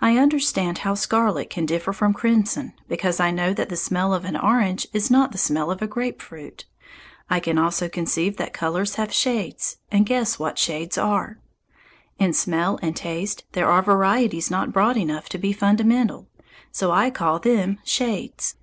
[0.00, 4.24] I understand how scarlet can differ from crimson because I know that the smell of
[4.24, 6.64] an orange is not the smell of a grape fruit.
[7.28, 11.38] I can also conceive that colours have shades, and guess what shades are.
[12.18, 16.30] In smell and taste there are varieties not broad enough to be fundamental;
[16.70, 18.56] so I call them shades.